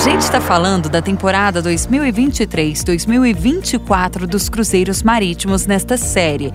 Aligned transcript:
Gente 0.00 0.22
está 0.22 0.40
falando 0.40 0.88
da 0.88 1.02
temporada 1.02 1.62
2023-2024 1.62 4.26
dos 4.26 4.48
cruzeiros 4.48 5.02
marítimos 5.02 5.66
nesta 5.66 5.98
série. 5.98 6.50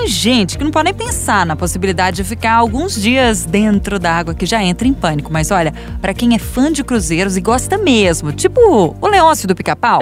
Tem 0.00 0.08
gente 0.08 0.56
que 0.56 0.64
não 0.64 0.70
pode 0.70 0.84
nem 0.84 0.94
pensar 0.94 1.44
na 1.44 1.54
possibilidade 1.54 2.16
de 2.16 2.24
ficar 2.24 2.54
alguns 2.54 2.94
dias 2.94 3.44
dentro 3.44 3.98
da 3.98 4.10
água 4.10 4.32
que 4.32 4.46
já 4.46 4.64
entra 4.64 4.88
em 4.88 4.94
pânico. 4.94 5.30
Mas 5.30 5.50
olha, 5.50 5.74
para 6.00 6.14
quem 6.14 6.34
é 6.34 6.38
fã 6.38 6.72
de 6.72 6.82
cruzeiros 6.82 7.36
e 7.36 7.40
gosta 7.42 7.76
mesmo, 7.76 8.32
tipo 8.32 8.96
o 8.98 9.06
Leôncio 9.06 9.46
do 9.46 9.54
Pica-Pau. 9.54 10.00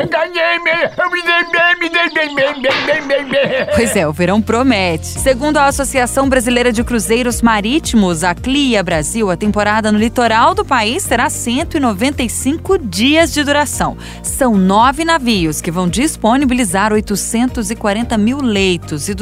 Pois 3.75 3.97
é, 3.97 4.07
o 4.07 4.13
verão 4.13 4.41
promete. 4.41 5.05
Segundo 5.05 5.57
a 5.57 5.67
Associação 5.67 6.29
Brasileira 6.29 6.71
de 6.71 6.85
Cruzeiros 6.85 7.43
Marítimos, 7.43 8.23
a 8.23 8.37
CLIA 8.37 8.85
Brasil, 8.85 9.33
a 9.33 9.37
temporada 9.37 9.91
no 9.91 9.99
litoral 9.99 10.55
do 10.55 10.65
país 10.65 11.03
será 11.03 11.29
195 11.29 12.79
dias 12.79 13.33
de 13.33 13.43
duração. 13.43 13.97
São 14.23 14.55
nove 14.55 15.05
navios 15.05 15.61
que 15.61 15.73
vão 15.73 15.89
disponibilizar 15.89 16.93
840 16.93 18.17
mil 18.17 18.41
leitos 18.41 19.09
e 19.09 19.15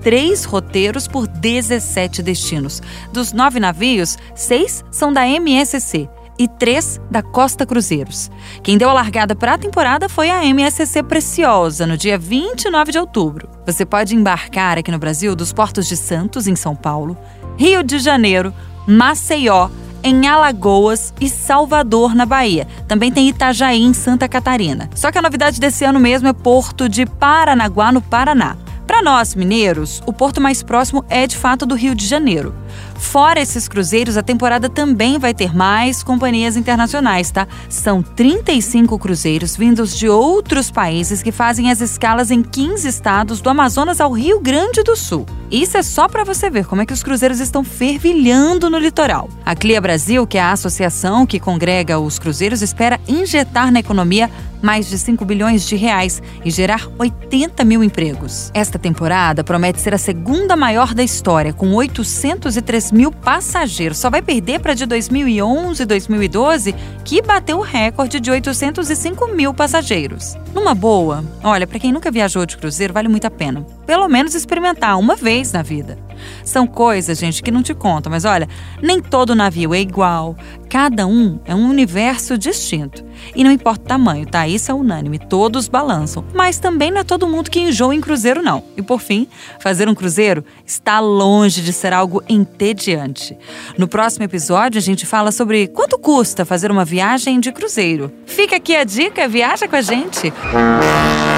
203 0.00 0.44
roteiros 0.44 1.06
por 1.06 1.26
17 1.26 2.22
destinos. 2.22 2.82
Dos 3.12 3.32
nove 3.32 3.60
navios, 3.60 4.16
seis 4.34 4.82
são 4.90 5.12
da 5.12 5.26
MSC 5.26 6.08
e 6.38 6.48
três 6.48 6.98
da 7.10 7.22
Costa 7.22 7.66
Cruzeiros. 7.66 8.30
Quem 8.62 8.78
deu 8.78 8.88
a 8.88 8.94
largada 8.94 9.36
para 9.36 9.54
a 9.54 9.58
temporada 9.58 10.08
foi 10.08 10.30
a 10.30 10.44
MSC 10.44 11.02
Preciosa, 11.02 11.86
no 11.86 11.98
dia 11.98 12.16
29 12.16 12.92
de 12.92 12.98
outubro. 12.98 13.48
Você 13.66 13.84
pode 13.84 14.16
embarcar 14.16 14.78
aqui 14.78 14.90
no 14.90 14.98
Brasil 14.98 15.36
dos 15.36 15.52
portos 15.52 15.86
de 15.86 15.96
Santos, 15.96 16.46
em 16.46 16.56
São 16.56 16.74
Paulo, 16.74 17.16
Rio 17.58 17.82
de 17.82 17.98
Janeiro, 17.98 18.54
Maceió, 18.86 19.68
em 20.02 20.26
Alagoas 20.26 21.12
e 21.20 21.28
Salvador, 21.28 22.14
na 22.14 22.24
Bahia. 22.24 22.66
Também 22.88 23.12
tem 23.12 23.28
Itajaí, 23.28 23.82
em 23.82 23.92
Santa 23.92 24.26
Catarina. 24.26 24.88
Só 24.94 25.12
que 25.12 25.18
a 25.18 25.22
novidade 25.22 25.60
desse 25.60 25.84
ano 25.84 26.00
mesmo 26.00 26.26
é 26.26 26.32
Porto 26.32 26.88
de 26.88 27.04
Paranaguá, 27.04 27.92
no 27.92 28.00
Paraná. 28.00 28.56
Para 28.90 29.02
nós, 29.02 29.36
mineiros, 29.36 30.02
o 30.04 30.12
porto 30.12 30.40
mais 30.40 30.64
próximo 30.64 31.04
é 31.08 31.24
de 31.24 31.36
fato 31.36 31.64
do 31.64 31.76
Rio 31.76 31.94
de 31.94 32.04
Janeiro. 32.04 32.52
Fora 33.00 33.40
esses 33.40 33.66
cruzeiros, 33.66 34.16
a 34.16 34.22
temporada 34.22 34.68
também 34.68 35.18
vai 35.18 35.34
ter 35.34 35.56
mais 35.56 36.02
companhias 36.02 36.56
internacionais, 36.56 37.30
tá? 37.30 37.48
São 37.68 38.02
35 38.02 38.96
cruzeiros 38.98 39.56
vindos 39.56 39.98
de 39.98 40.08
outros 40.08 40.70
países 40.70 41.22
que 41.22 41.32
fazem 41.32 41.70
as 41.72 41.80
escalas 41.80 42.30
em 42.30 42.42
15 42.42 42.86
estados, 42.86 43.40
do 43.40 43.50
Amazonas 43.50 44.00
ao 44.00 44.12
Rio 44.12 44.38
Grande 44.38 44.84
do 44.84 44.94
Sul. 44.94 45.26
Isso 45.50 45.76
é 45.76 45.82
só 45.82 46.06
para 46.06 46.22
você 46.22 46.48
ver 46.48 46.66
como 46.66 46.82
é 46.82 46.86
que 46.86 46.92
os 46.92 47.02
cruzeiros 47.02 47.40
estão 47.40 47.64
fervilhando 47.64 48.70
no 48.70 48.78
litoral. 48.78 49.28
A 49.44 49.56
Clia 49.56 49.80
Brasil, 49.80 50.24
que 50.24 50.38
é 50.38 50.40
a 50.40 50.52
associação 50.52 51.26
que 51.26 51.40
congrega 51.40 51.98
os 51.98 52.20
cruzeiros, 52.20 52.62
espera 52.62 53.00
injetar 53.08 53.72
na 53.72 53.80
economia 53.80 54.30
mais 54.62 54.88
de 54.88 54.98
5 54.98 55.24
bilhões 55.24 55.66
de 55.66 55.76
reais 55.76 56.22
e 56.44 56.50
gerar 56.50 56.88
80 56.98 57.64
mil 57.64 57.82
empregos. 57.82 58.50
Esta 58.54 58.78
temporada 58.78 59.42
promete 59.42 59.80
ser 59.80 59.94
a 59.94 59.98
segunda 59.98 60.56
maior 60.56 60.94
da 60.94 61.02
história, 61.02 61.52
com 61.52 61.72
803 61.74 62.89
mil 62.90 63.12
passageiros. 63.12 63.98
Só 63.98 64.10
vai 64.10 64.22
perder 64.22 64.60
para 64.60 64.74
de 64.74 64.86
2011 64.86 65.82
e 65.82 65.86
2012, 65.86 66.74
que 67.04 67.22
bateu 67.22 67.58
o 67.58 67.62
recorde 67.62 68.20
de 68.20 68.30
805 68.30 69.28
mil 69.28 69.52
passageiros. 69.54 70.36
Numa 70.54 70.74
boa, 70.74 71.24
olha, 71.42 71.66
para 71.66 71.78
quem 71.78 71.92
nunca 71.92 72.10
viajou 72.10 72.44
de 72.46 72.56
cruzeiro, 72.56 72.92
vale 72.94 73.08
muito 73.08 73.26
a 73.26 73.30
pena. 73.30 73.66
Pelo 73.86 74.08
menos 74.08 74.34
experimentar 74.34 74.98
uma 74.98 75.16
vez 75.16 75.52
na 75.52 75.62
vida. 75.62 75.98
São 76.44 76.66
coisas, 76.66 77.18
gente, 77.18 77.42
que 77.42 77.50
não 77.50 77.62
te 77.62 77.74
contam, 77.74 78.10
mas 78.10 78.24
olha, 78.24 78.48
nem 78.82 79.00
todo 79.00 79.34
navio 79.34 79.74
é 79.74 79.80
igual. 79.80 80.36
Cada 80.68 81.06
um 81.06 81.40
é 81.44 81.54
um 81.54 81.68
universo 81.68 82.38
distinto. 82.38 83.04
E 83.34 83.42
não 83.42 83.50
importa 83.50 83.84
o 83.84 83.88
tamanho, 83.88 84.26
tá? 84.26 84.46
Isso 84.46 84.70
é 84.70 84.74
unânime, 84.74 85.18
todos 85.18 85.68
balançam. 85.68 86.24
Mas 86.32 86.58
também 86.58 86.90
não 86.90 87.00
é 87.00 87.04
todo 87.04 87.26
mundo 87.26 87.50
que 87.50 87.60
enjoa 87.60 87.94
em 87.94 88.00
cruzeiro, 88.00 88.42
não. 88.42 88.62
E 88.76 88.82
por 88.82 89.00
fim, 89.00 89.26
fazer 89.58 89.88
um 89.88 89.94
cruzeiro 89.94 90.44
está 90.64 91.00
longe 91.00 91.60
de 91.60 91.72
ser 91.72 91.92
algo 91.92 92.22
entediante. 92.28 93.36
No 93.76 93.88
próximo 93.88 94.24
episódio, 94.24 94.78
a 94.78 94.82
gente 94.82 95.06
fala 95.06 95.32
sobre 95.32 95.66
quanto 95.68 95.98
custa 95.98 96.44
fazer 96.44 96.70
uma 96.70 96.84
viagem 96.84 97.40
de 97.40 97.52
cruzeiro. 97.52 98.12
Fica 98.26 98.56
aqui 98.56 98.76
a 98.76 98.84
dica, 98.84 99.28
viaja 99.28 99.66
com 99.68 99.76
a 99.76 99.82
gente. 99.82 100.30
Com 100.30 101.29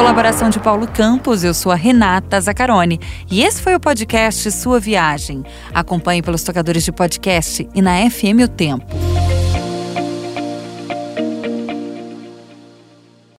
colaboração 0.00 0.48
de 0.48 0.58
Paulo 0.58 0.88
Campos, 0.88 1.44
eu 1.44 1.52
sou 1.52 1.70
a 1.70 1.74
Renata 1.74 2.40
Zacarone 2.40 2.98
e 3.30 3.42
esse 3.42 3.60
foi 3.60 3.74
o 3.74 3.80
podcast 3.80 4.50
Sua 4.50 4.80
Viagem. 4.80 5.44
Acompanhe 5.74 6.22
pelos 6.22 6.42
tocadores 6.42 6.82
de 6.82 6.90
podcast 6.90 7.68
e 7.74 7.82
na 7.82 8.10
FM 8.10 8.44
O 8.44 8.48
Tempo. 8.48 8.99